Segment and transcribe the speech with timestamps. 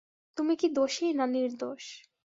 [0.37, 1.83] তুমি কি দোষী না নির্দোষ?